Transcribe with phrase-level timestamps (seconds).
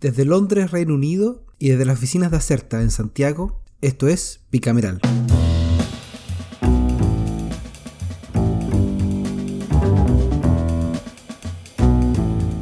[0.00, 5.00] Desde Londres, Reino Unido, y desde las oficinas de Acerta en Santiago, esto es Bicameral.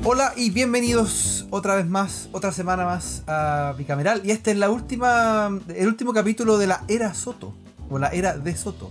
[0.03, 4.23] Hola y bienvenidos otra vez más, otra semana más a Bicameral.
[4.25, 7.53] Y este es la última, el último capítulo de la era Soto,
[7.91, 8.91] o la era de Soto.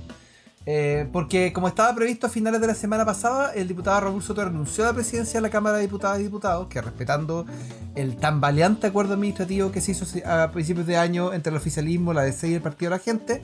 [0.68, 4.43] Eh, porque como estaba previsto a finales de la semana pasada, el diputado Raúl Soto
[4.43, 7.45] renunció a la presidencia de la Cámara de Diputadas y Diputados, que respetando
[7.93, 12.13] el tan valiente acuerdo administrativo que se hizo a principios de año entre el oficialismo,
[12.13, 13.41] la DC y el Partido de la Gente,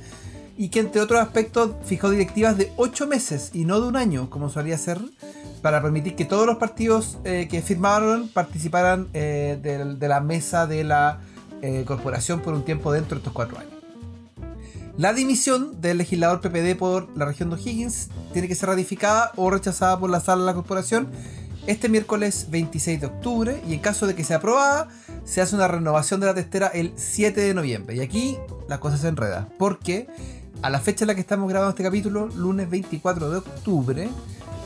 [0.58, 4.30] y que entre otros aspectos fijó directivas de 8 meses y no de un año,
[4.30, 5.00] como solía ser,
[5.62, 10.84] para permitir que todos los partidos eh, que firmaron participaran eh, de, la mesa de
[10.84, 11.20] la
[11.86, 13.71] corporación por un tiempo dentro de estos cuatro años.
[15.02, 19.50] La dimisión del legislador PPD por la región de O'Higgins tiene que ser ratificada o
[19.50, 21.10] rechazada por la sala de la corporación
[21.66, 24.90] este miércoles 26 de octubre y en caso de que sea aprobada,
[25.26, 27.96] se hace una renovación de la testera el 7 de noviembre.
[27.96, 28.38] Y aquí
[28.70, 30.06] la cosa se enreda, porque
[30.62, 34.10] a la fecha en la que estamos grabando este capítulo, lunes 24 de octubre,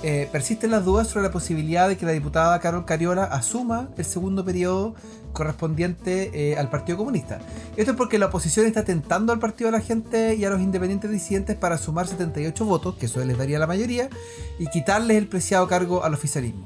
[0.04, 4.06] eh, persisten las dudas sobre la posibilidad de que la diputada Carol Cariola asuma el
[4.06, 4.96] segundo periodo
[5.34, 7.40] correspondiente eh, al Partido Comunista.
[7.76, 10.62] Esto es porque la oposición está tentando al Partido de la Gente y a los
[10.62, 14.10] independientes disidentes para sumar 78 votos, que eso les daría la mayoría,
[14.58, 16.66] y quitarles el preciado cargo al oficialismo.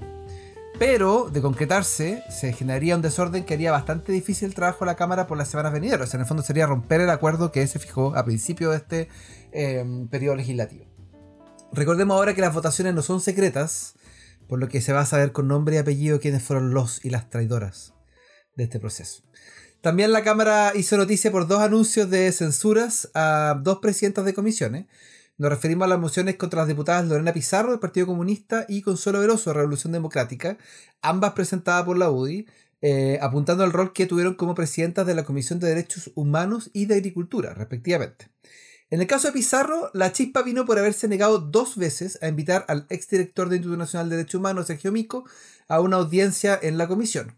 [0.79, 4.95] Pero, de concretarse, se generaría un desorden que haría bastante difícil el trabajo de la
[4.95, 6.13] Cámara por las semanas venideras.
[6.13, 9.09] En el fondo sería romper el acuerdo que se fijó a principio de este
[9.51, 10.88] eh, periodo legislativo.
[11.71, 13.93] Recordemos ahora que las votaciones no son secretas,
[14.47, 17.11] por lo que se va a saber con nombre y apellido quiénes fueron los y
[17.11, 17.93] las traidoras
[18.55, 19.23] de este proceso.
[19.81, 24.87] También la Cámara hizo noticia por dos anuncios de censuras a dos presidentas de comisiones.
[25.37, 29.19] Nos referimos a las mociones contra las diputadas Lorena Pizarro del Partido Comunista y Consuelo
[29.21, 30.57] Veloso de Revolución Democrática,
[31.01, 32.47] ambas presentadas por la UDI,
[32.81, 36.87] eh, apuntando al rol que tuvieron como presidentas de la Comisión de Derechos Humanos y
[36.87, 38.29] de Agricultura, respectivamente.
[38.91, 42.65] En el caso de Pizarro, la chispa vino por haberse negado dos veces a invitar
[42.67, 45.25] al exdirector del Instituto Nacional de Derechos Humanos, Sergio Mico,
[45.67, 47.35] a una audiencia en la comisión.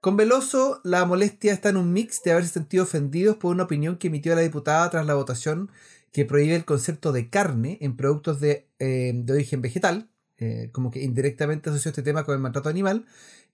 [0.00, 3.96] Con Veloso, la molestia está en un mix de haberse sentido ofendidos por una opinión
[3.96, 5.72] que emitió la diputada tras la votación
[6.12, 11.02] que prohíbe el concepto de carne en productos de, eh, origen vegetal, eh, como que
[11.02, 13.06] indirectamente asoció este tema con el maltrato animal,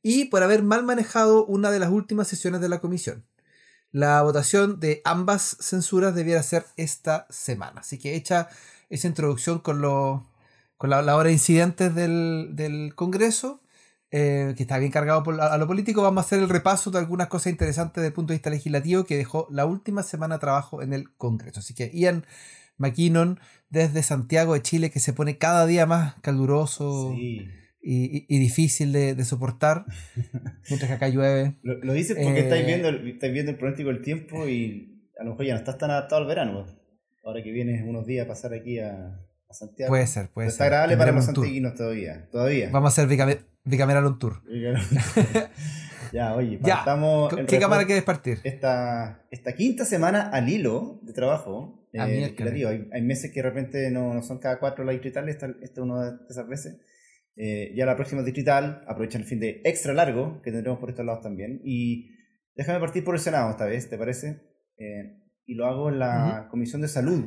[0.03, 3.25] y por haber mal manejado una de las últimas sesiones de la comisión.
[3.93, 7.83] La votación de ambas censuras debiera ser esta semana.
[7.83, 8.49] Así que hecha
[8.89, 10.27] esa introducción con, lo,
[10.79, 13.61] con la, hora de incidentes del, Congreso,
[14.11, 16.99] eh, que está bien cargado por, a, lo político, vamos a hacer el repaso de
[16.99, 20.41] algunas cosas interesantes desde el punto de vista legislativo que dejó la última semana de
[20.41, 21.61] trabajo en el Congreso.
[21.61, 22.25] Así que Ian
[22.79, 27.13] McKinnon desde Santiago de Chile, que se pone cada día más caluroso.
[27.15, 27.47] Sí
[27.83, 29.85] y, difícil de, soportar
[30.71, 31.57] mientras que acá llueve.
[31.63, 35.25] Lo, dices porque estáis, eh, viendo el, estáis viendo el pronóstico del tiempo y a
[35.25, 36.67] lo mejor ya no estás tan adaptado al verano.
[37.25, 39.19] Ahora que vienes unos días a pasar aquí a,
[39.51, 39.91] Santiago.
[39.91, 40.55] Puede ser, puede ser.
[40.55, 42.71] Está agradable para los santiaguinos todavía, todavía.
[42.73, 44.43] Vamos a hacer bicameral un tour.
[46.13, 47.35] ya, oye, partamos.
[47.47, 48.39] ¿Qué cámara quieres partir?
[48.45, 51.87] Esta, esta quinta semana al hilo de trabajo.
[51.93, 55.55] Eh, hay, hay, meses que de repente no, no son cada cuatro las distritales, esta
[55.61, 56.79] es una de esas veces.
[57.37, 61.05] Eh, ya la próxima distrital, aprovechan el fin de extra largo que tendremos por estos
[61.05, 61.61] lados también.
[61.65, 62.11] Y
[62.55, 64.43] déjame partir por el Senado esta vez, ¿te parece?
[64.77, 67.25] Eh, y lo hago en la Comisión de Salud,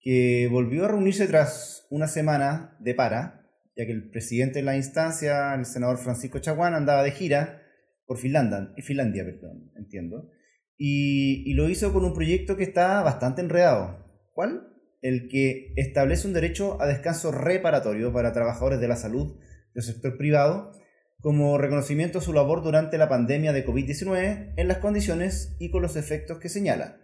[0.00, 4.76] que volvió a reunirse tras una semana de para, ya que el presidente de la
[4.76, 7.62] instancia, el senador Francisco Chaguán, andaba de gira
[8.06, 10.30] por Finlandia, Finlandia perdón, entiendo.
[10.78, 14.04] Y, y lo hizo con un proyecto que está bastante enredado.
[14.32, 14.75] ¿Cuál?
[15.06, 19.36] El que establece un derecho a descanso reparatorio para trabajadores de la salud
[19.72, 20.72] del sector privado
[21.20, 25.82] como reconocimiento a su labor durante la pandemia de COVID-19 en las condiciones y con
[25.82, 26.98] los efectos que señala.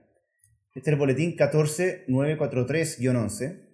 [0.75, 3.69] Este es el boletín 14943-11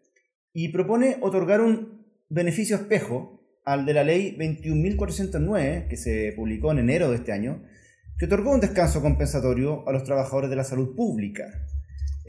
[0.53, 6.81] y propone otorgar un beneficio espejo al de la ley 21.409 que se publicó en
[6.81, 7.65] enero de este año,
[8.19, 11.65] que otorgó un descanso compensatorio a los trabajadores de la salud pública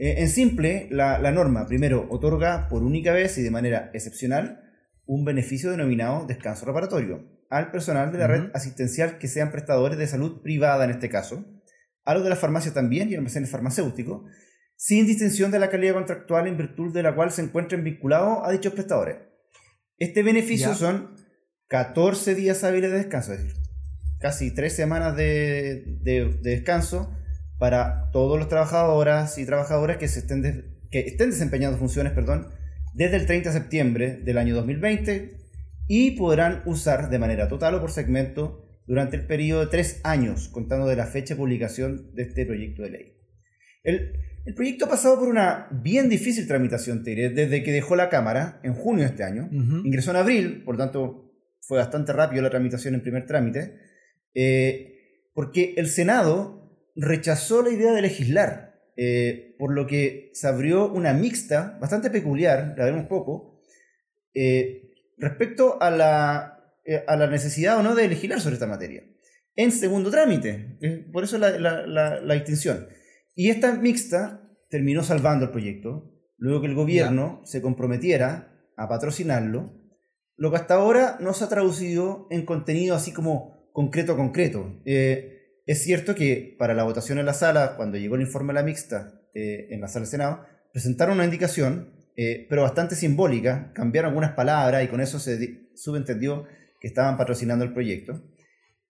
[0.02, 4.62] en simple, la, norma primero otorga por única vez y de manera excepcional
[5.04, 10.06] un beneficio denominado descanso reparatorio al personal de la red asistencial que sean prestadores de
[10.06, 11.44] salud privada en este caso,
[12.04, 14.22] a los de la farmacia también y almacenes farmacéuticos,
[14.74, 18.52] sin distinción de la calidad contractual en virtud de la cual se encuentren vinculados a
[18.52, 19.16] dichos prestadores.
[19.98, 21.14] Este beneficio son
[21.66, 23.60] 14 días hábiles de descanso, es decir,
[24.18, 27.14] casi 3 semanas de, de descanso
[27.60, 30.42] para todos los trabajadoras y trabajadores que, se estén,
[30.90, 32.48] que estén desempeñando funciones perdón,
[32.94, 35.36] desde el 30 de septiembre del año 2020
[35.86, 40.48] y podrán usar de manera total o por segmento durante el periodo de tres años,
[40.48, 43.12] contando de la fecha de publicación de este proyecto de ley.
[43.84, 48.72] El, proyecto ha pasado por una bien difícil tramitación, desde que dejó la Cámara en
[48.74, 49.48] junio de este año.
[49.84, 53.76] Ingresó en abril, por lo tanto fue bastante rápido la tramitación en primer trámite,
[54.34, 56.59] eh, porque el Senado
[56.96, 62.74] rechazó la idea de legislar, eh, por lo que se abrió una mixta bastante peculiar,
[62.76, 63.60] la veremos poco,
[64.34, 66.60] eh, respecto a la
[66.90, 69.04] eh, a la necesidad o no de legislar sobre esta materia.
[69.54, 70.78] En segundo trámite,
[71.12, 72.88] por eso la, la, distinción.
[73.34, 79.72] Y esta mixta terminó salvando el proyecto, luego que el gobierno se comprometiera a patrocinarlo,
[80.36, 84.80] lo que hasta ahora no se ha traducido en contenido así como concreto concreto.
[84.84, 88.60] Eh, es cierto que para la votación en la sala, cuando llegó el informe de
[88.60, 91.94] la mixta eh, en la sala del Senado, presentaron una indicación,
[92.50, 96.46] pero bastante simbólica, cambiaron algunas palabras y con eso se subentendió
[96.80, 98.22] que estaban patrocinando el proyecto.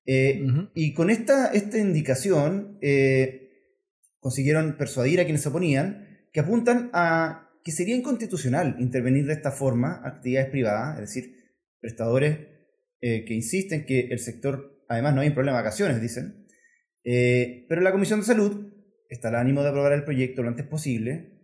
[0.07, 0.43] Eh,
[0.75, 3.51] y con esta, esta indicación eh,
[4.19, 9.51] consiguieron persuadir a quienes se oponían que apuntan a que sería inconstitucional intervenir de esta
[9.51, 11.35] forma actividades privadas, es decir,
[11.81, 12.39] prestadores
[13.01, 16.40] eh, que insisten que el sector, además no hay un problema de vacaciones, dicen,
[17.03, 18.73] pero la Comisión de Salud
[19.09, 21.39] está al ánimo de aprobar el proyecto lo antes posible,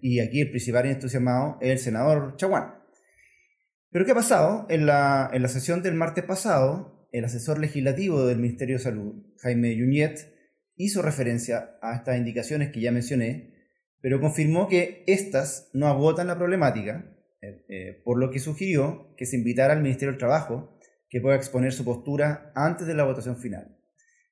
[0.00, 2.74] y aquí el principal entusiasmado es el senador Chaguán.
[3.90, 4.66] Pero ¿qué ha pasado?
[4.68, 9.14] En la, en la sesión del martes pasado, el asesor legislativo del Ministerio de Salud,
[9.42, 10.34] Jaime Yuñet,
[10.76, 13.54] hizo referencia a estas indicaciones que ya mencioné,
[14.00, 19.26] pero confirmó que estas no agotan la problemática, eh, eh, por lo que sugirió que
[19.26, 23.38] se invitara al Ministerio del Trabajo que pueda exponer su postura antes de la votación
[23.38, 23.77] final.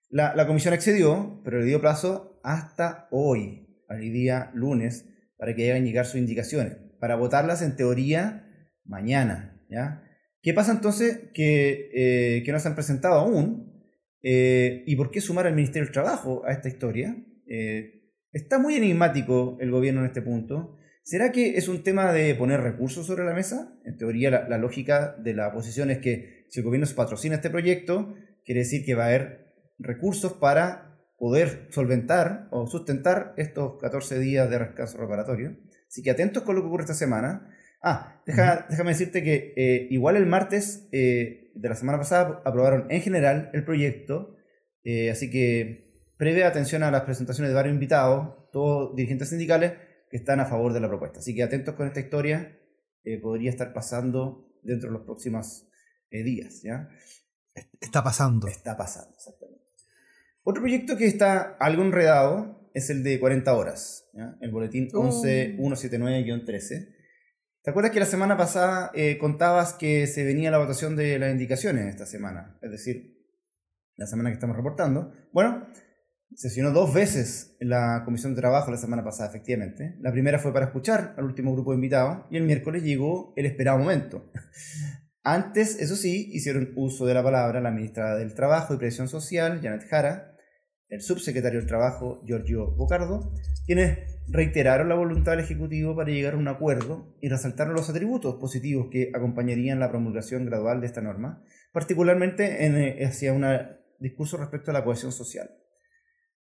[0.09, 5.07] La, comisión accedió, pero le dio plazo hasta hoy, al día lunes,
[5.37, 6.77] para que hagan llegar sus indicaciones.
[7.01, 8.49] Para votarlas, en teoría,
[8.85, 9.61] mañana.
[9.69, 10.03] ¿ya?
[10.43, 13.85] ¿Qué pasa entonces que, eh, que no se han presentado aún?
[14.23, 17.17] Eh, ¿Y por qué sumar al Ministerio del Trabajo a esta historia?
[17.49, 20.77] Eh, está muy enigmático el gobierno en este punto.
[21.03, 23.77] ¿Será que es un tema de poner recursos sobre la mesa?
[23.85, 27.51] En teoría, la, la lógica de la oposición es que si el gobierno patrocina este
[27.51, 28.15] proyecto,
[28.45, 29.46] quiere decir que va a haber
[29.79, 30.87] recursos para
[31.19, 35.57] poder solventar o sustentar estos 14 días de descanso reparatorio.
[35.89, 37.51] Así que atentos con lo que ocurre esta semana.
[37.83, 43.01] Ah, déjame decirte que eh, igual el martes eh, de la semana pasada aprobaron en
[43.01, 44.37] general el proyecto,
[44.83, 49.75] eh, así que prevé atención a las presentaciones de varios invitados, todos dirigentes sindicales
[50.11, 51.21] que están a favor de la propuesta.
[51.21, 52.59] Así que atentos con esta historia,
[53.23, 55.69] podría estar pasando dentro de los próximos
[56.11, 56.63] días.
[56.63, 56.89] ¿ya?
[57.81, 58.49] Está pasando.
[58.49, 59.46] Está pasando, exactamente.
[60.49, 64.09] Otro proyecto que está algo enredado es el de 40 horas,
[64.41, 66.95] el boletín 11179-13
[67.65, 71.33] ¿Te acuerdas que la semana pasada eh, contabas que se venía la votación de las
[71.33, 72.61] indicaciones esta semana?
[72.63, 73.27] Es decir,
[73.97, 75.13] la semana que estamos reportando.
[75.33, 75.67] Bueno,
[76.33, 79.97] sesionó dos veces la Comisión de Trabajo la semana pasada, efectivamente.
[79.99, 83.47] La primera fue para escuchar al último grupo de invitados y el miércoles llegó el
[83.47, 84.31] esperado momento.
[85.25, 89.59] Antes, eso sí, hicieron uso de la palabra la ministra del Trabajo y Previsión Social,
[89.61, 90.35] Janet Jara,
[90.89, 93.33] el subsecretario del Trabajo, Giorgio Bocardo,
[93.67, 93.99] quienes
[94.29, 98.89] reiteraron la voluntad del Ejecutivo para llegar a un acuerdo y resaltaron los atributos positivos
[98.91, 101.43] que acompañarían la promulgación gradual de esta norma,
[101.73, 103.45] particularmente en, eh, hacia un
[103.99, 105.51] discurso respecto a la cohesión social.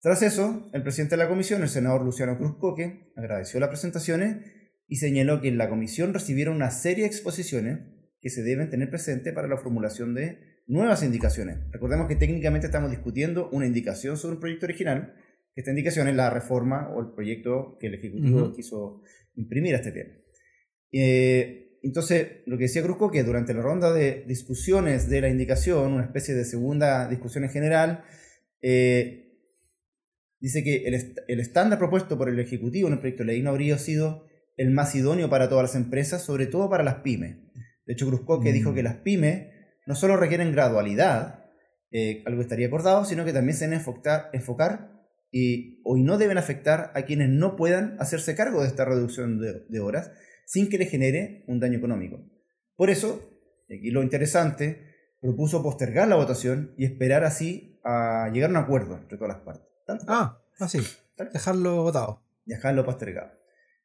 [0.01, 4.46] Tras eso, el presidente de la comisión, el senador Luciano Cruz Coque, agradeció las presentaciones
[4.88, 7.79] y señaló que en la comisión recibieron una serie de exposiciones
[8.24, 11.58] que se deben tener presente para la formulación de nuevas indicaciones.
[11.72, 15.13] Recordemos que técnicamente estamos discutiendo una indicación sobre un proyecto original,
[15.56, 19.01] esta indicación es la reforma o el proyecto que el Ejecutivo quiso
[19.36, 20.13] imprimir a este tema.
[20.92, 25.94] Eh, entonces, lo que decía Cruzco, que durante la ronda de discusiones de la indicación,
[25.94, 28.03] una especie de segunda discusión en general,
[28.62, 29.38] eh,
[30.39, 30.86] dice que
[31.27, 34.25] el, estándar propuesto por el Ejecutivo en el proyecto de ley no habría sido
[34.58, 37.38] el más idóneo para todas las empresas, sobre todo para las pymes.
[37.85, 38.75] De hecho, Cruzco que dijo mm.
[38.75, 39.47] que las pymes
[39.85, 41.45] no solo requieren gradualidad,
[41.91, 44.93] eh, algo estaría acordado, sino que también se deben enfocar, enfocar
[45.31, 49.79] y hoy no deben afectar a quienes no puedan hacerse cargo de esta reducción de,
[49.79, 50.11] horas
[50.45, 52.23] sin que le genere un daño económico.
[52.75, 53.29] Por eso,
[53.65, 58.97] aquí lo interesante, propuso postergar la votación y esperar así a llegar a un acuerdo
[58.97, 59.67] entre todas las partes.
[60.07, 60.79] Ah, así.
[61.33, 62.23] Dejarlo votado.
[62.45, 63.42] Dejarlo postergado.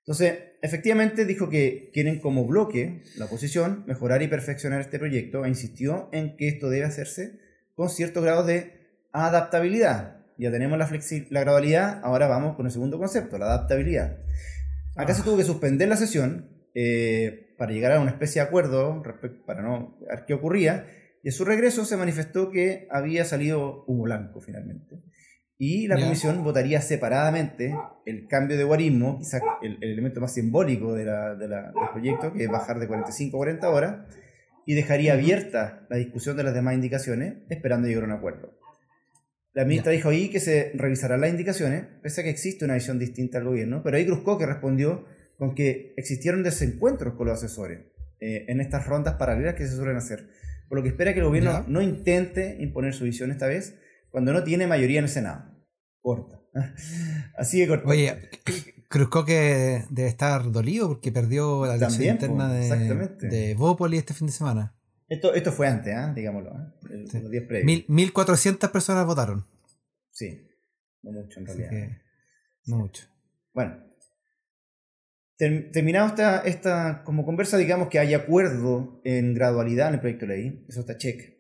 [0.09, 5.51] Entonces, efectivamente dijo que quieren como bloque, la oposición, mejorar y perfeccionar este proyecto e
[5.51, 7.39] insistió en que esto debe hacerse
[7.75, 8.73] con cierto grado de
[9.13, 10.89] adaptabilidad, ya tenemos la,
[11.29, 14.17] la gradualidad, ahora vamos con el segundo concepto, la adaptabilidad.
[14.97, 15.25] Acá se ah.
[15.27, 19.03] tuvo que suspender la sesión eh, para llegar a una especie de acuerdo
[19.45, 20.87] para no ver qué ocurría,
[21.23, 25.03] Y a su regreso se manifestó que había salido humo blanco finalmente.
[25.61, 27.75] Y la comisión votaría separadamente
[28.07, 31.89] el cambio de guarismo, quizás el, el elemento más simbólico de la- de la- del
[31.93, 33.97] proyecto, que es bajar de 45 a 40 horas,
[34.67, 38.57] y dejaría abierta la discusión de las demás indicaciones, esperando llegar a un acuerdo.
[39.53, 42.99] La ministra dijo ahí que se revisarán las indicaciones, pese a que existe una visión
[43.01, 45.07] distinta al gobierno, pero ahí Cruzco que respondió
[45.39, 47.81] con que existieron desencuentros con los asesores
[48.21, 50.29] eh, en estas rondas paralelas que se suelen hacer,
[50.69, 53.77] por lo que espera que el gobierno no intente imponer su visión esta vez
[54.11, 55.45] cuando no tiene mayoría en el Senado.
[56.01, 56.41] Corta.
[57.37, 57.89] Así de corta.
[57.89, 58.31] Oye,
[58.89, 64.29] Cruzco que debe estar dolido porque perdió la elección interna de, de Bópoli este fin
[64.29, 64.75] de semana.
[65.09, 66.13] Esto, esto fue antes, ¿ah?
[66.15, 66.53] digámoslo,
[67.11, 67.21] Sí.
[67.21, 67.65] los días previos.
[67.67, 69.47] Mil, 1400 personas votaron.
[70.11, 70.49] Sí,
[71.03, 71.71] no mucho en realidad.
[71.71, 71.97] que
[72.67, 73.05] no mucho.
[73.55, 73.77] Bueno,
[75.37, 80.27] ter- terminado esta, esta como conversa, digamos que hay acuerdo en gradualidad en el proyecto
[80.27, 81.38] de ley, eso está check,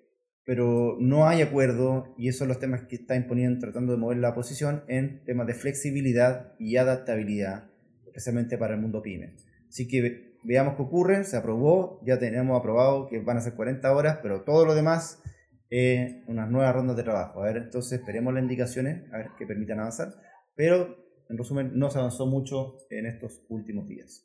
[0.49, 4.17] pero no hay acuerdo, y esos son los temas que está imponiendo, tratando de mover
[4.17, 7.65] la oposición, en temas de flexibilidad y adaptabilidad,
[8.07, 9.35] especialmente para el mundo pyme.
[9.69, 13.53] Así que ve- veamos qué ocurre, se aprobó, ya tenemos aprobado que van a ser
[13.57, 15.23] 40 horas, pero todo lo demás
[15.69, 17.43] es unas nuevas rondas de trabajo.
[17.43, 20.15] A ver, entonces esperemos las indicaciones, a ver que permitan avanzar,
[20.57, 20.97] pero
[21.29, 24.25] en resumen no se avanzó mucho en estos últimos días.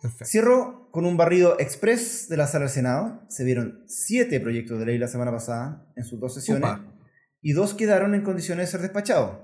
[0.00, 0.24] Perfecto.
[0.26, 3.22] Cierro con un barrido express de la sala del Senado.
[3.28, 6.70] Se vieron siete proyectos de ley la semana pasada en sus dos sesiones
[7.42, 9.38] y dos quedaron en condiciones de ser despachados.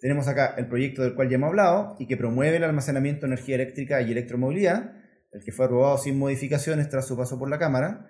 [0.00, 3.32] Tenemos acá el proyecto del cual ya hemos hablado y que promueve el almacenamiento de
[3.32, 4.92] energía eléctrica y electromovilidad,
[5.32, 8.06] el que fue aprobado sin modificaciones tras su paso por la Cámara.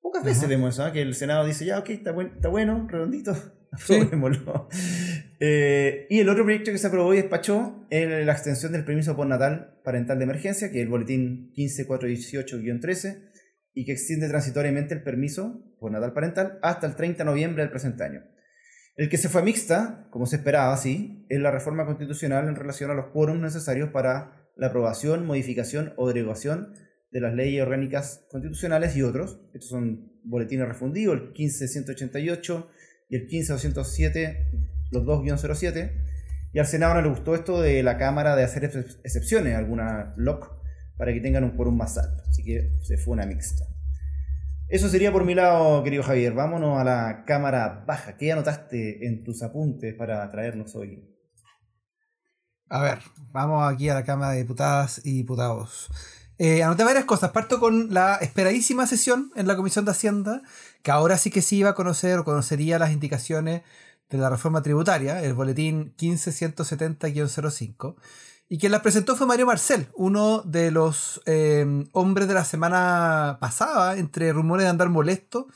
[0.00, 0.48] Pocas veces Ajá.
[0.48, 0.92] vemos eso, ¿eh?
[0.92, 3.34] que el Senado dice, ya, ok, está, buen- está bueno, redondito,
[5.40, 9.14] Eh, y el otro proyecto que se aprobó y despachó es la extensión del permiso
[9.14, 13.30] postnatal parental de emergencia, que es el boletín 15418-13,
[13.72, 18.02] y que extiende transitoriamente el permiso postnatal parental hasta el 30 de noviembre del presente
[18.02, 18.24] año.
[18.96, 22.56] El que se fue a mixta, como se esperaba, sí, es la reforma constitucional en
[22.56, 26.74] relación a los quórums necesarios para la aprobación, modificación o derogación
[27.12, 29.40] de las leyes orgánicas constitucionales y otros.
[29.54, 32.68] Estos son boletines refundidos, el 15188
[33.08, 34.50] y el 15207,
[34.90, 35.92] los 2-07.
[36.52, 40.14] Y al Senado no le gustó esto de la Cámara de hacer ex- excepciones alguna
[40.16, 40.56] LOC
[40.96, 42.22] para que tengan un quórum más alto.
[42.28, 43.64] Así que se fue una mixta.
[44.68, 46.32] Eso sería por mi lado, querido Javier.
[46.34, 48.16] Vámonos a la cámara baja.
[48.16, 51.04] ¿Qué anotaste en tus apuntes para traernos hoy?
[52.70, 52.98] A ver,
[53.32, 55.88] vamos aquí a la Cámara de Diputadas y Diputados.
[56.38, 57.32] Eh, anoté varias cosas.
[57.32, 60.42] Parto con la esperadísima sesión en la Comisión de Hacienda,
[60.82, 63.62] que ahora sí que sí iba a conocer o conocería las indicaciones
[64.08, 67.96] de la reforma tributaria, el boletín 15170-05,
[68.48, 73.36] y quien la presentó fue Mario Marcel, uno de los eh, hombres de la semana
[73.40, 75.48] pasada, entre rumores de andar molesto.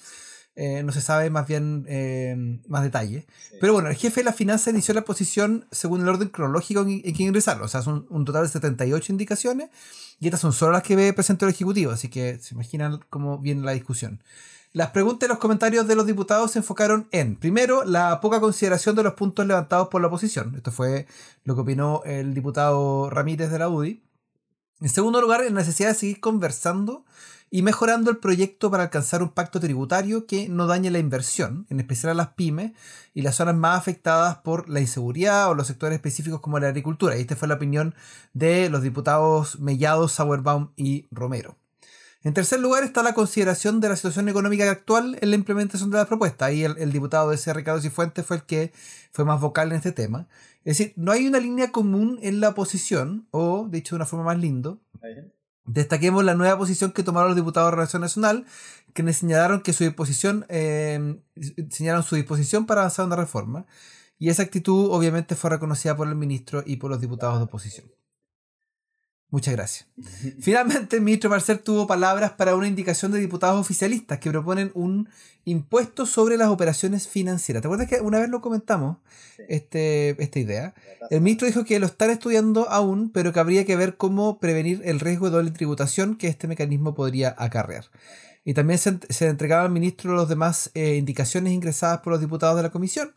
[0.55, 3.27] Eh, no se sabe más bien eh, más detalle.
[3.61, 7.01] Pero bueno, el jefe de la finanza inició la posición según el orden cronológico en,
[7.05, 7.63] en que ingresaron.
[7.63, 9.71] O sea, son un total de 78 indicaciones
[10.21, 13.63] y estas son solo las que presentó el Ejecutivo, así que se imaginan cómo viene
[13.63, 14.23] la discusión.
[14.75, 18.97] Las preguntas y los comentarios de los diputados se enfocaron en, primero, la poca consideración
[18.97, 20.55] de los puntos levantados por la oposición.
[20.57, 21.07] Esto fue
[21.45, 24.03] lo que opinó el diputado Ramírez de la UDI.
[24.83, 27.05] En segundo lugar, la necesidad de seguir conversando
[27.53, 31.79] y mejorando el proyecto para alcanzar un pacto tributario que no dañe la inversión, en
[31.79, 32.73] especial a las pymes
[33.15, 37.17] y las zonas más afectadas por la inseguridad o los sectores específicos como la agricultura.
[37.17, 37.95] Y esta fue la opinión
[38.33, 41.62] de los diputados Mellado, Sauerbaum y Romero.
[42.25, 45.99] En tercer lugar está la consideración de la situación económica actual en la implementación de
[45.99, 46.47] la propuesta.
[46.47, 48.73] Ahí el, el diputado de ese Ricardo Cifuentes fue el que
[49.11, 50.29] fue más vocal en este tema.
[50.65, 54.27] Es decir, no hay una línea común en la oposición, o dicho de una forma
[54.27, 54.81] más lindo,
[55.65, 58.47] Destaquemos la nueva posición que tomaron los diputados de Relación Nacional,
[58.95, 61.21] quienes señalaron que su disposición, eh,
[61.71, 63.67] señalaron su disposición para avanzar una reforma.
[64.19, 67.93] Y esa actitud obviamente fue reconocida por el ministro y por los diputados de oposición.
[69.33, 69.87] Muchas gracias.
[70.41, 75.09] Finalmente, el ministro Marcel tuvo palabras para una indicación de diputados oficialistas que proponen un
[75.47, 77.63] impuesto sobre las operaciones financieras.
[77.63, 78.99] ¿Te acuerdas que una vez lo comentamos,
[79.49, 80.75] este, esta idea?
[81.09, 84.83] El ministro dijo que lo están estudiando aún, pero que habría que ver cómo prevenir
[84.85, 87.87] el riesgo de doble tributación que este mecanismo podría acarrear.
[88.45, 92.59] Y también se, se entregaba al ministro las demás eh, indicaciones ingresadas por los diputados
[92.59, 93.15] de la comisión.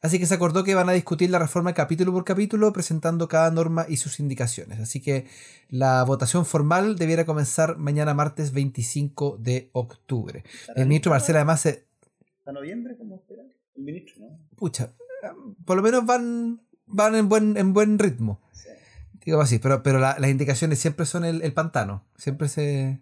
[0.00, 3.50] Así que se acordó que van a discutir la reforma capítulo por capítulo, presentando cada
[3.50, 4.78] norma y sus indicaciones.
[4.78, 5.26] Así que
[5.70, 10.44] la votación formal debiera comenzar mañana martes 25 de octubre.
[10.76, 11.86] El ministro Marcel además se...
[12.38, 13.42] ¿Hasta noviembre como espera?
[13.76, 14.38] El ministro, ¿no?
[14.56, 14.92] Pucha,
[15.64, 18.40] por lo menos van, van en, buen, en buen ritmo.
[18.52, 18.68] Sí.
[19.24, 22.04] Digo así, pero, pero la- las indicaciones siempre son el, el pantano.
[22.16, 23.00] Siempre se...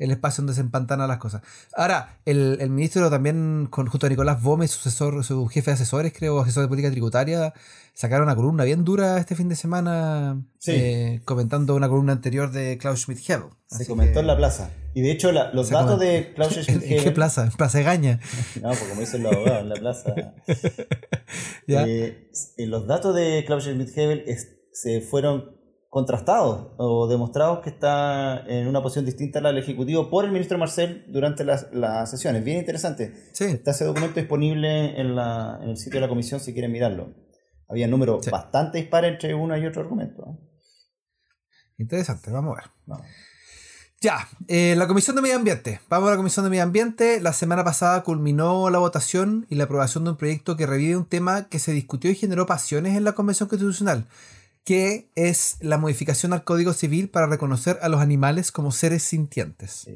[0.00, 1.42] el espacio donde se empantanan las cosas.
[1.76, 5.74] Ahora, el, el ministro también, con, junto a Nicolás Gómez, su, asesor, su jefe de
[5.74, 7.52] asesores, creo, asesor de política tributaria,
[7.92, 12.78] sacaron una columna bien dura este fin de semana, eh, comentando una columna anterior de
[12.78, 13.50] Klaus Schmidt-Hebel.
[13.66, 14.70] Se comentó en la plaza.
[14.94, 16.98] Y de hecho, los datos de Klaus Schmidt-Hebel...
[16.98, 17.44] ¿En qué plaza?
[17.44, 18.20] ¿En Plaza de Gaña?
[18.62, 20.14] no, pues como dicen los abogados, en la plaza.
[21.72, 24.24] Eh, los datos de Klaus Schmidt-Hebel
[24.72, 25.59] se fueron
[25.90, 30.30] contrastados o demostrados que está en una posición distinta a la del Ejecutivo por el
[30.30, 32.44] ministro Marcel durante las, las sesiones.
[32.44, 33.12] Bien interesante.
[33.38, 37.12] Está ese documento disponible en, la, en, el sitio de la comisión si quieren mirarlo.
[37.68, 40.38] Había números bastante dispares entre uno y otro argumento.
[41.76, 43.04] Interesante, vamos a ver.
[44.00, 45.80] Ya, eh, la Comisión de Medio Ambiente.
[45.88, 47.20] Vamos a la Comisión de Medio Ambiente.
[47.20, 51.04] La semana pasada culminó la votación y la aprobación de un proyecto que revive un
[51.04, 54.06] tema que se discutió y generó pasiones en la Convención Constitucional
[54.64, 59.86] que es la modificación al Código Civil para reconocer a los animales como seres sintientes.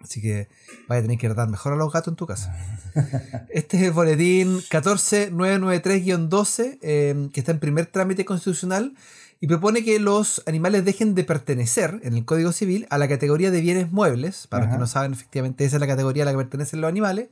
[0.00, 0.48] Así que
[0.88, 2.54] vaya a tener que tratar mejor a los gatos en tu casa.
[3.50, 8.94] Este es el boletín 14993-12, em, que está en primer trámite constitucional
[9.40, 13.50] y propone que los animales dejen de pertenecer en el Código Civil a la categoría
[13.50, 16.32] de bienes muebles, para los que no saben, efectivamente esa es la categoría a la
[16.32, 17.28] que pertenecen los animales,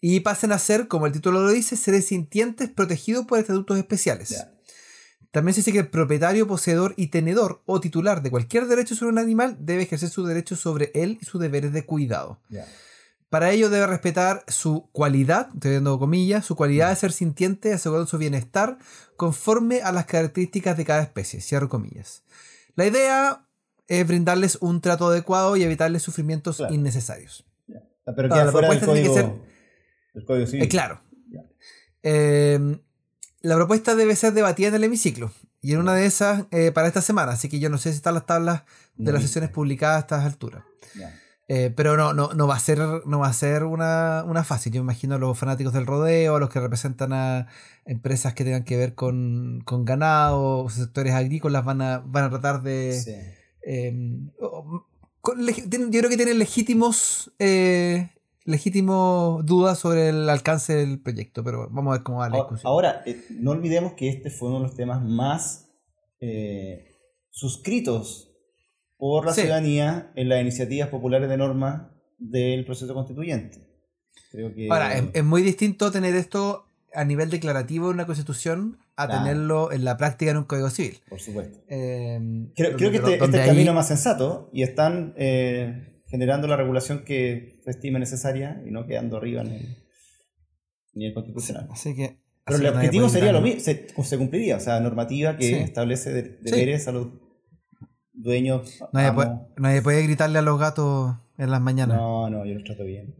[0.00, 4.46] y pasen a ser, como el título lo dice, seres sintientes protegidos por estatutos especiales.
[5.34, 9.10] También se dice que el propietario, poseedor y tenedor o titular de cualquier derecho sobre
[9.10, 12.38] un animal debe ejercer su derecho sobre él y sus deberes de cuidado.
[13.30, 18.06] Para ello debe respetar su cualidad, estoy dando comillas, su cualidad de ser sintiente, asegurando
[18.06, 18.78] su bienestar
[19.16, 22.22] conforme a las características de cada especie, cierro comillas.
[22.76, 23.44] La idea
[23.88, 27.44] es brindarles un trato adecuado y evitarles sufrimientos innecesarios.
[28.04, 29.40] Pero que fuera código,
[30.14, 30.64] el código civil.
[30.64, 31.00] Eh, claro.
[32.04, 32.78] Eh,
[33.44, 35.30] la propuesta debe ser debatida en el hemiciclo.
[35.60, 37.32] Y en una de esas eh, para esta semana.
[37.32, 38.62] Así que yo no sé si están las tablas
[38.96, 40.64] de las sesiones publicadas a estas alturas.
[41.48, 44.72] Eh, pero no, no, no va a ser, no va a ser una, fácil.
[44.72, 47.46] Yo imagino a los fanáticos del rodeo, a los que representan a
[47.84, 52.62] empresas que tengan que ver con, ganado, o sectores agrícolas, van a, van a tratar
[52.62, 53.36] de.
[53.62, 58.08] Em, yo creo que tienen legítimos eh,
[58.44, 62.70] legítimo duda sobre el alcance del proyecto, pero vamos a ver cómo va la discusión.
[62.70, 65.70] Ahora, eh, no olvidemos que este fue uno de los temas más
[66.20, 66.84] eh,
[67.30, 68.30] suscritos
[68.96, 73.66] por la ciudadanía en las iniciativas populares de norma del proceso constituyente.
[74.70, 79.84] Ahora, es, muy distinto tener esto a nivel declarativo en una constitución a tenerlo en
[79.84, 81.00] la práctica en un código civil.
[81.08, 81.58] Por supuesto.
[81.68, 85.14] Eh, creo, que este, este, es el camino más sensato y están
[86.06, 89.76] generando la regulación que se estime necesaria y no quedando arriba en el
[90.94, 91.68] nivel constitucional.
[91.70, 96.38] Así que, Pero el objetivo sería lo mismo, se, cumpliría, o sea, normativa que establece
[96.40, 97.08] deberes a los
[98.12, 98.80] dueños.
[98.92, 101.96] Nadie puede, gritarle a los gatos en las mañanas.
[101.96, 103.14] No, no, yo los trato bien.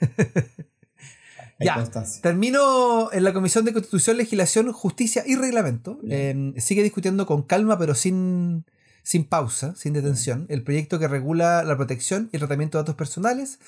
[1.60, 1.84] ya,
[2.22, 6.00] termino en la Comisión de Constitución, Legislación, Justicia y Reglamento.
[6.08, 8.64] Eh, sigue discutiendo con calma, pero sin
[9.02, 12.94] sin pausa, sin detención, el proyecto que regula la protección y el tratamiento de datos
[12.96, 13.58] personales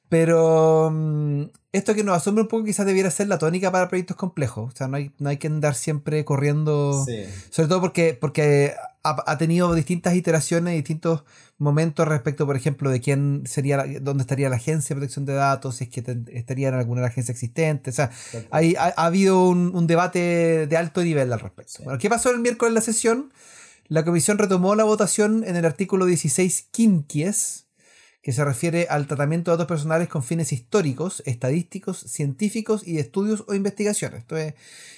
[0.09, 4.17] pero mm, esto que nos asombra un poco quizás debiera ser la tónica para proyectos
[4.17, 4.73] complejos.
[4.73, 7.05] O sea, no hay, no hay que andar siempre corriendo.
[7.51, 11.25] Sobre todo porque, porque ha, tenido distintas iteraciones, distintos
[11.59, 15.77] momentos respecto, por ejemplo, de quién sería, dónde estaría la agencia de protección de datos,
[15.77, 17.91] si es que estaría en alguna agencia existente.
[17.91, 18.11] O sea,
[18.51, 21.85] hay, ha, habido un, debate de alto nivel al respecto.
[21.85, 23.33] Bueno, ¿qué pasó el miércoles en la sesión?
[23.89, 27.68] La comisión retomó la votación en el artículo 16 quinquies
[28.23, 33.01] que se refiere al tratamiento de datos personales con fines históricos, estadísticos, científicos y de
[33.01, 34.21] estudios o investigaciones.
[34.21, 34.55] Esto es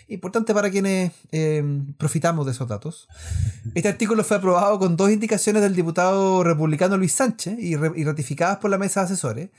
[0.09, 1.63] importante para quienes eh,
[1.99, 3.09] profitamos de esos datos.
[3.75, 8.71] Este artículo fue aprobado con dos indicaciones del diputado republicano Luis Sánchez y, ratificadas por
[8.71, 9.51] la mesa de asesores.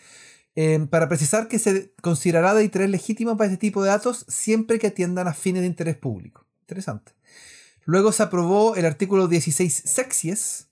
[0.56, 4.80] Eh, para precisar que se considerará de interés legítimo para este tipo de datos siempre
[4.80, 6.46] que atiendan a fines de interés público.
[6.62, 7.14] Interesante.
[7.86, 10.68] Luego se aprobó el artículo 16 sexies,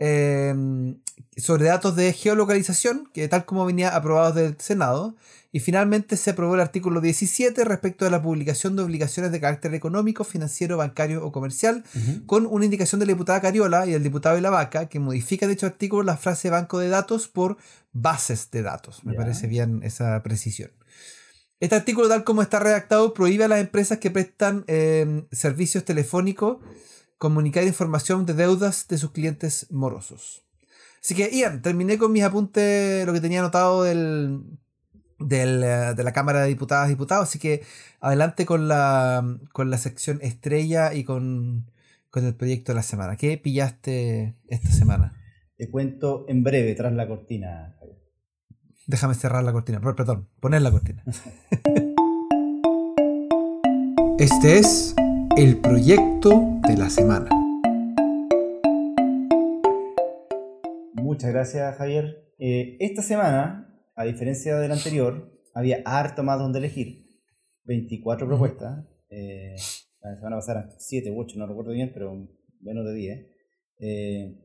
[0.00, 0.96] Em,
[1.36, 5.14] sobre datos de geolocalización, que tal como venía aprobado del Senado,
[5.52, 9.74] y finalmente se aprobó el artículo 17 respecto de la publicación de obligaciones de carácter
[9.74, 11.84] económico, financiero, bancario o comercial,
[12.24, 15.46] con una indicación de la diputada Cariola y del diputado de la Vaca, que modifica
[15.46, 17.58] dicho artículo la frase banco de datos por
[17.92, 19.04] bases de datos.
[19.04, 20.70] Me parece bien esa precisión.
[21.58, 26.58] Este artículo, tal como está redactado, prohíbe a las empresas que prestan eh, servicios telefónicos
[27.20, 30.42] comunicar información de deudas de sus clientes morosos.
[31.02, 34.40] Así que, Ian, terminé con mis apuntes, lo que tenía anotado del,
[35.18, 37.62] del, eh, de la Cámara de Diputadas y Diputados, así que
[38.00, 41.70] adelante con la, con la sección estrella y con,
[42.08, 43.16] con el proyecto de la semana.
[43.16, 45.12] ¿Qué pillaste esta semana?
[45.58, 47.76] Te cuento en breve, tras la cortina.
[48.86, 51.04] Déjame cerrar la cortina, perdón, poner la cortina.
[54.18, 54.94] Este es
[55.36, 57.28] el proyecto de la semana.
[60.94, 62.34] Muchas gracias, Javier.
[62.38, 67.06] Eh, esta semana, a diferencia de la anterior, había harto más donde elegir.
[67.64, 68.84] 24 propuestas.
[69.10, 69.54] Eh,
[70.00, 72.28] la semana pasada 7 u 8, no recuerdo bien, pero
[72.60, 73.26] menos de 10.
[73.78, 74.36] Eh,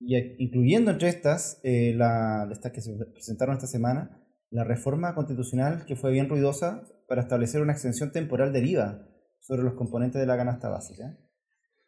[0.00, 5.96] y incluyendo entre estas, la, estas que se presentaron esta semana, la reforma constitucional que
[5.96, 9.08] fue bien ruidosa para establecer una extensión temporal del IVA
[9.48, 11.16] sobre los componentes de la canasta básica.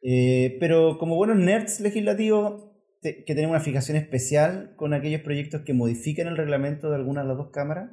[0.02, 2.70] Eh, pero como buenos nerds legislativos,
[3.02, 7.28] que tenemos una fijación especial con aquellos proyectos que modifiquen el reglamento de alguna de
[7.28, 7.90] las dos cámaras,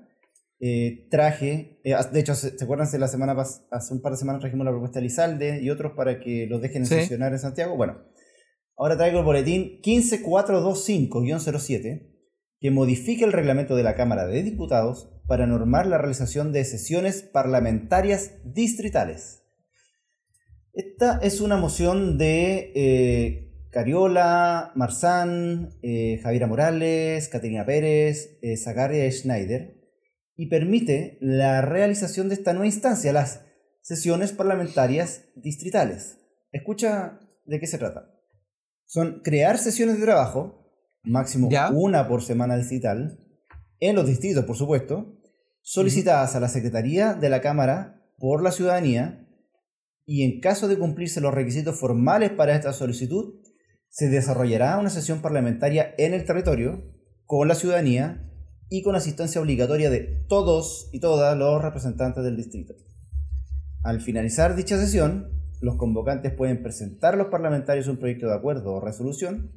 [0.59, 3.35] eh, traje, eh, de hecho, ¿se, acuerdan la semana
[3.71, 6.61] hace un par de semanas trajimos la propuesta de Lizalde y otros para que los
[6.61, 7.75] dejen sesionar en Santiago?
[7.75, 8.05] Bueno,
[8.77, 12.13] ahora traigo el boletín 15425-07
[12.59, 17.21] que modifique el reglamento de la Cámara de Diputados para normar la realización de sesiones
[17.21, 19.43] parlamentarias distritales.
[20.77, 29.11] Esta es una moción de eh, Cariola, Marzán, eh, Javiera Morales, Caterina Pérez, eh, Zagaria
[29.11, 29.75] Schneider,
[30.35, 33.41] y permite la realización de esta nueva instancia, las
[33.81, 36.19] sesiones parlamentarias distritales.
[36.51, 38.11] Escucha de qué se trata.
[38.85, 40.69] Son crear sesiones de trabajo,
[41.01, 43.17] máximo una por semana distrital,
[43.79, 45.17] en los distritos, por supuesto,
[45.63, 49.26] solicitadas a la Secretaría de la Cámara por la ciudadanía
[50.09, 53.35] y en caso de cumplirse los requisitos formales para esta solicitud,
[53.89, 56.81] se desarrollará una sesión parlamentaria en el territorio
[57.25, 58.23] con la ciudadanía
[58.69, 62.73] y con asistencia obligatoria de todos y todas los representantes del distrito.
[63.83, 68.75] Al finalizar dicha sesión, los convocantes pueden presentar a los parlamentarios un proyecto de acuerdo
[68.75, 69.51] o resolución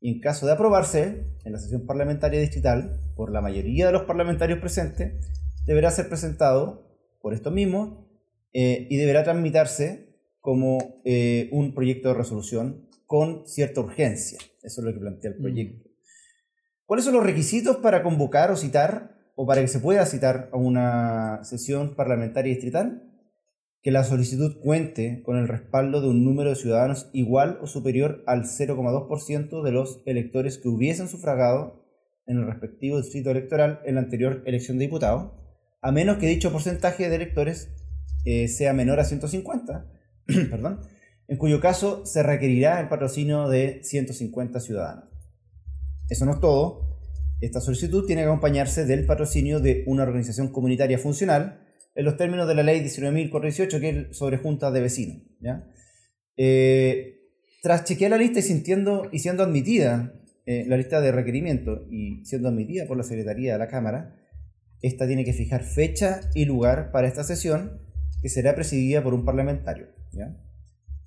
[0.00, 4.02] y en caso de aprobarse en la sesión parlamentaria distrital por la mayoría de los
[4.02, 5.30] parlamentarios presentes,
[5.64, 6.88] deberá ser presentado
[7.20, 8.11] por esto mismo
[8.52, 14.38] eh, y deberá tramitarse como eh, un proyecto de resolución con cierta urgencia.
[14.62, 15.42] Eso es lo que plantea el mm.
[15.42, 15.90] proyecto.
[16.84, 20.56] ¿Cuáles son los requisitos para convocar o citar, o para que se pueda citar a
[20.56, 23.08] una sesión parlamentaria distrital?
[23.82, 28.22] Que la solicitud cuente con el respaldo de un número de ciudadanos igual o superior
[28.26, 31.82] al 0,2% de los electores que hubiesen sufragado
[32.26, 35.34] en el respectivo distrito electoral en la anterior elección de diputado,
[35.80, 37.70] a menos que dicho porcentaje de electores
[38.24, 39.86] eh, sea menor a 150,
[40.50, 40.80] perdón,
[41.28, 45.04] en cuyo caso se requerirá el patrocinio de 150 ciudadanos.
[46.08, 46.98] Eso no es todo.
[47.40, 51.60] Esta solicitud tiene que acompañarse del patrocinio de una organización comunitaria funcional
[51.94, 55.22] en los términos de la ley 19.418, que es sobre juntas de vecinos.
[56.36, 57.18] Eh,
[57.62, 60.14] tras chequear la lista y, sintiendo, y siendo admitida
[60.46, 64.16] eh, la lista de requerimientos y siendo admitida por la Secretaría de la Cámara,
[64.80, 67.80] esta tiene que fijar fecha y lugar para esta sesión
[68.22, 69.88] que será presidida por un parlamentario.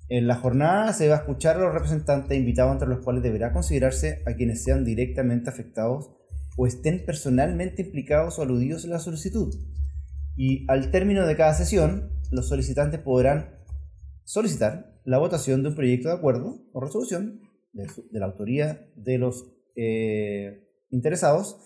[0.08, 3.52] En la jornada se va a escuchar a los representantes invitados entre los cuales deberá
[3.52, 6.10] considerarse a quienes sean directamente afectados
[6.56, 9.52] o estén personalmente implicados o aludidos en la solicitud.
[10.36, 13.56] Y al término de cada sesión, los solicitantes podrán
[14.24, 17.40] solicitar la votación de un proyecto de acuerdo o resolución
[17.72, 21.58] de, la autoría de los eh, interesados,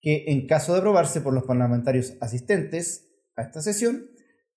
[0.00, 4.06] que en caso de aprobarse por los parlamentarios asistentes a esta sesión,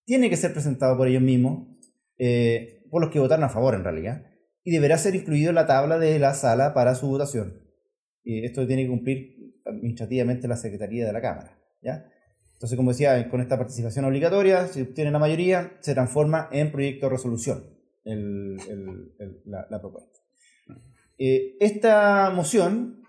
[0.06, 1.68] tiene que ser presentado por ellos mismos,
[2.18, 4.26] eh, por los que votaron a favor en realidad,
[4.64, 7.62] y deberá ser incluido en la tabla de la sala para su votación.
[8.24, 11.58] Esto tiene que cumplir administrativamente la Secretaría de la Cámara.
[11.82, 12.06] ¿ya?
[12.54, 17.08] Entonces, como decía, con esta participación obligatoria, si obtiene la mayoría, se transforma en proyecto
[17.08, 17.64] de resolución
[19.46, 20.20] la, propuesta.
[21.18, 23.04] Eh, esta moción,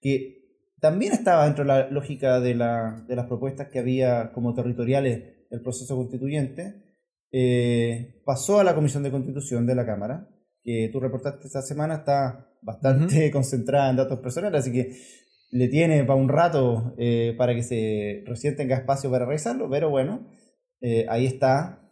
[0.00, 0.44] que
[0.80, 5.96] también estaba dentro de la lógica de las propuestas que había como territoriales el proceso
[5.96, 6.82] constituyente,
[7.32, 10.28] eh, pasó a la Comisión de Constitución de la Cámara,
[10.62, 14.96] que tú reportaste esta semana, está bastante concentrada en datos personales, así que
[15.50, 19.90] le tiene para un rato eh, para que se recién tenga espacio para revisarlo, pero
[19.90, 20.28] bueno,
[20.80, 21.90] eh, ahí está.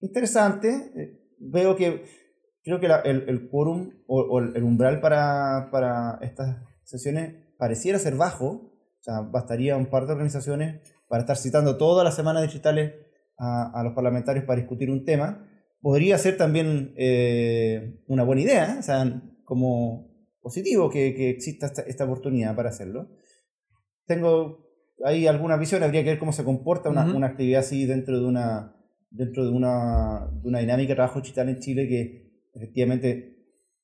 [0.00, 0.70] interesante,
[1.38, 2.02] veo que
[2.64, 8.46] creo que el, el quórum o, el umbral para, para estas sesiones pareciera ser bajo,
[8.46, 10.80] o sea, bastaría un par de organizaciones
[11.14, 12.92] para estar citando todas las semanas digitales
[13.38, 15.48] a, los parlamentarios para discutir un tema,
[15.80, 22.56] podría ser también eh, una buena idea, o sea, como positivo que, exista esta, oportunidad
[22.56, 23.10] para hacerlo.
[24.06, 24.66] Tengo
[25.04, 28.26] ahí algunas visiones, habría que ver cómo se comporta una, una actividad así dentro de
[28.26, 28.74] una,
[29.08, 33.36] dentro de una, de una dinámica de trabajo digital en Chile que efectivamente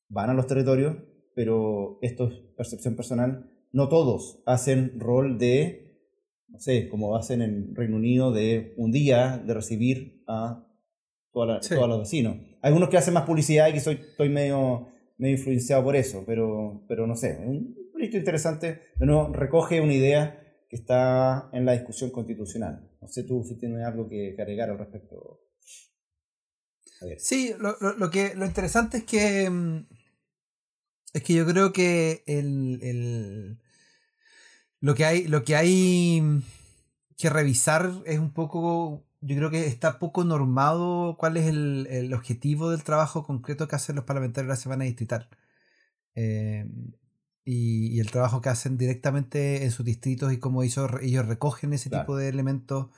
[0.09, 0.97] van a los territorios,
[1.37, 5.90] pero esto es percepción personal, no todos hacen rol de
[6.51, 10.67] no sé, como hacen en Reino Unido, de un día de recibir a
[11.33, 12.37] todos los vecinos.
[12.63, 16.25] Hay algunos que hacen más publicidad y que soy, estoy medio, medio influenciado por eso,
[16.27, 20.37] pero, pero no sé, un proyecto interesante, de nuevo, recoge una idea
[20.69, 22.89] que está en la discusión constitucional.
[23.01, 25.41] No sé tú si tienes algo que, agregar al respecto.
[27.17, 29.87] Sí, lo, lo, que, lo interesante es que, mm,
[31.15, 33.59] es que yo creo que el
[34.81, 36.43] lo que hay, lo que hay
[37.17, 39.05] que revisar es un poco.
[39.21, 43.97] Yo creo que está poco normado cuál es el, objetivo del trabajo concreto que hacen
[43.97, 45.29] los parlamentarios de la semana distrital.
[46.15, 46.67] Eh,
[47.45, 51.91] y, el trabajo que hacen directamente en sus distritos y cómo ellos, ellos recogen ese
[51.91, 52.89] tipo de elementos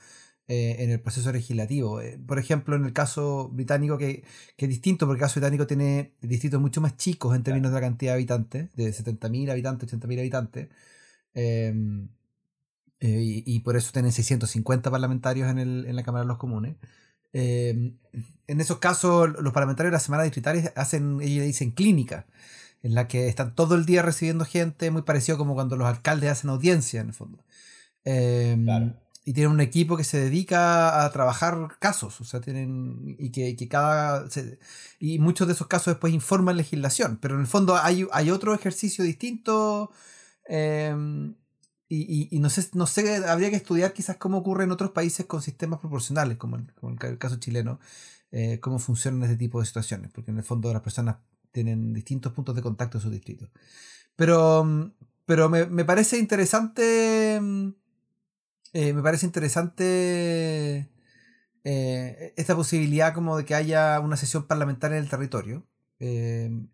[0.47, 2.01] eh, en el proceso legislativo.
[2.01, 4.23] Eh, por ejemplo, en el caso británico, que,
[4.57, 7.75] que, es distinto, porque el caso británico tiene distritos mucho más chicos en términos de
[7.75, 10.69] la cantidad de habitantes, de 70.000 habitantes, 80.000 habitantes.
[11.33, 12.09] Em,
[12.99, 16.77] eh, y, por eso tienen 650 parlamentarios en, el, en la Cámara de los Comunes.
[17.33, 17.97] Em,
[18.47, 22.25] en esos casos, los parlamentarios de la semana distrital hacen, ellos dicen clínica,
[22.81, 26.31] en la que están todo el día recibiendo gente, muy parecido como cuando los alcaldes
[26.31, 27.43] hacen audiencia, en el fondo.
[28.05, 28.67] Em,
[29.25, 33.15] y tienen un equipo que se dedica a trabajar casos, o sea, tienen.
[33.19, 34.25] y que, que cada.
[34.99, 38.53] y muchos de esos casos después informan legislación, pero en el fondo hay, hay otro
[38.53, 39.91] ejercicio distinto
[40.45, 41.35] Em,
[41.89, 45.41] y, no sé, no sé, habría que estudiar quizás cómo ocurre en otros países con
[45.43, 46.65] sistemas proporcionales, como, el,
[47.01, 47.79] el caso chileno,
[48.31, 51.17] eh, cómo funcionan este tipo de situaciones, porque en el fondo las personas
[51.51, 53.47] tienen distintos puntos de contacto en su distrito.
[54.15, 54.91] Pero,
[55.25, 57.75] pero me, parece interesante, em,
[58.73, 60.89] eh, me parece interesante
[61.63, 65.67] eh, esta posibilidad como de que haya una sesión parlamentaria en el territorio.
[65.99, 66.69] Em,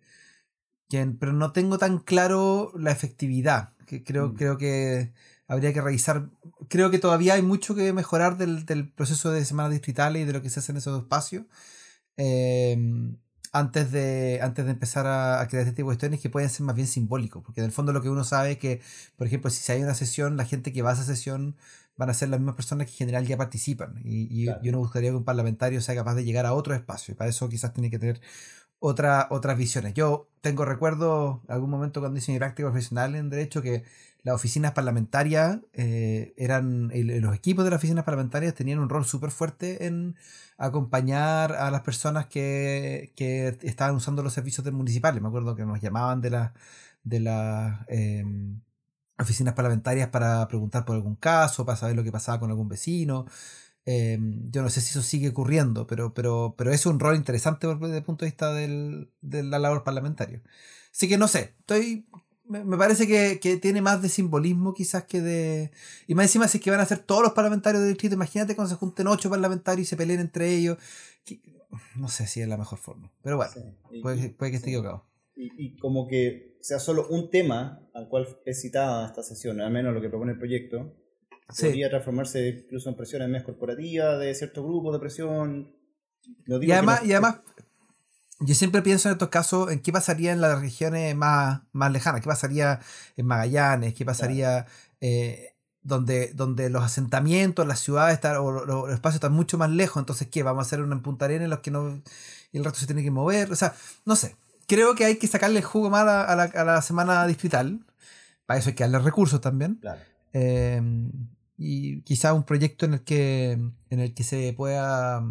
[0.89, 3.73] pero no tengo tan claro la efectividad.
[3.85, 4.35] Que creo, mm.
[4.35, 5.13] creo que
[5.47, 6.29] habría que revisar.
[6.67, 10.41] Creo que todavía hay mucho que mejorar del, proceso de semanas distritales y de lo
[10.41, 11.45] que se hace en esos espacios.
[12.17, 13.17] Em,
[13.51, 16.75] antes de, antes de empezar a, crear este tipo de cuestiones que pueden ser más
[16.75, 18.81] bien simbólicos, porque en el fondo lo que uno sabe es que,
[19.15, 21.55] por ejemplo, si hay una sesión, la gente que va a esa sesión
[21.97, 23.99] van a ser las mismas personas que en general ya participan.
[24.05, 27.13] Y, yo no buscaría que un parlamentario sea capaz de llegar a otro espacio.
[27.13, 28.21] Y para eso quizás tiene que tener
[28.79, 29.93] otra, otras visiones.
[29.93, 33.83] Yo tengo recuerdo algún momento cuando hice mi práctica profesional en Derecho que
[34.23, 39.31] las oficinas parlamentarias eh, eran, los equipos de las oficinas parlamentarias tenían un rol súper
[39.31, 40.15] fuerte en
[40.57, 45.21] acompañar a las personas que, que, estaban usando los servicios del municipales.
[45.21, 46.51] Me acuerdo que nos llamaban de las
[47.03, 48.61] de las em,
[49.17, 53.25] oficinas parlamentarias para preguntar por algún caso, para saber lo que pasaba con algún vecino.
[53.85, 57.67] Em, yo no sé si eso sigue ocurriendo, pero, pero, pero es un rol interesante
[57.67, 60.41] desde el punto de vista del, de la labor parlamentaria.
[60.91, 62.05] Así que no sé, estoy
[62.49, 65.71] me parece que, que, tiene más de simbolismo quizás que de...
[66.07, 68.55] Y más encima si es que van a ser todos los parlamentarios del distrito, imagínate
[68.55, 70.79] cuando se junten ocho parlamentarios y se peleen entre ellos.
[71.95, 73.51] No sé si es la mejor forma, pero bueno,
[74.01, 75.05] puede, puede, que esté equivocado.
[75.35, 79.71] Y, y, como que sea solo un tema al cual es citada esta sesión, al
[79.71, 80.95] menos lo que propone el proyecto,
[81.57, 85.75] podría transformarse incluso en presiones más corporativas de ciertos grupos de presión.
[86.45, 87.41] y además, y además,
[88.39, 92.21] yo siempre pienso en estos casos en qué pasaría en las regiones más, más lejanas,
[92.21, 92.79] qué pasaría
[93.17, 94.65] en Magallanes, qué pasaría
[95.01, 100.01] eh, donde, donde los asentamientos, las ciudades están, o los, espacios están mucho más lejos,
[100.01, 102.01] entonces qué, vamos a hacer una Punta Arenas en los que no,
[102.51, 103.73] y el resto se tiene que mover, o sea,
[104.05, 104.35] no sé,
[104.67, 107.79] creo que hay que sacarle el jugo más a la, a la, semana distrital,
[108.45, 109.75] para eso hay que darle recursos también.
[109.75, 110.01] Claro.
[110.33, 110.81] Eh,
[111.61, 115.21] y quizá un proyecto en el que, en el que se pueda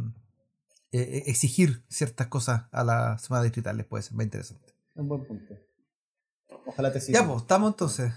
[0.92, 4.74] eh, eh, exigir ciertas cosas a las semanas distritales puede ser más interesante.
[4.94, 5.54] Un buen punto.
[6.66, 7.20] Ojalá te siga.
[7.20, 8.12] Ya, pues, estamos entonces.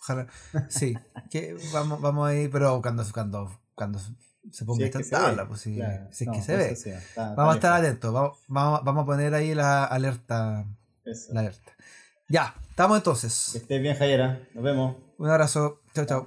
[0.00, 0.26] Ojalá.
[0.68, 0.94] Sí,
[1.30, 3.98] que vamos, vamos a ir, pero cuando, cuando, cuando
[4.52, 7.00] se ponga esta tabla, pues sí, si es que se ve.
[7.16, 10.66] vamos a estar atentos, vamos, vamos, vamos, a poner ahí la alerta.
[11.30, 11.72] La alerta.
[12.28, 13.50] Ya, estamos entonces.
[13.52, 14.46] Que estés bien, Jayera.
[14.52, 14.96] Nos vemos.
[15.16, 15.80] Un abrazo.
[15.94, 16.26] Chao, chao.